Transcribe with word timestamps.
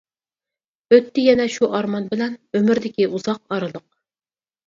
ئۆتتى 0.95 1.25
يەنە 1.25 1.45
شۇ 1.57 1.67
ئارمان 1.75 2.09
بىلەن، 2.15 2.33
ئۆمۈردىكى 2.59 3.07
ئۇزاق 3.11 3.41
ئارىلىق. 3.57 3.85